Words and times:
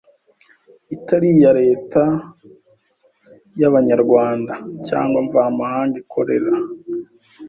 itari 0.95 1.27
iya 1.37 1.51
Leta 1.59 2.03
yaba 3.59 3.77
nyarwanda 3.87 4.53
cyangwa 4.87 5.17
mvamahanga 5.25 5.95
ikorera 6.03 6.53